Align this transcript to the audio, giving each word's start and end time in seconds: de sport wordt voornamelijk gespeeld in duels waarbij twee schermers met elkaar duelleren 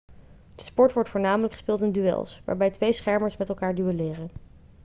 de 0.55 0.63
sport 0.63 0.93
wordt 0.93 1.09
voornamelijk 1.09 1.53
gespeeld 1.53 1.81
in 1.81 1.91
duels 1.91 2.41
waarbij 2.45 2.69
twee 2.71 2.93
schermers 2.93 3.37
met 3.37 3.49
elkaar 3.49 3.75
duelleren 3.75 4.29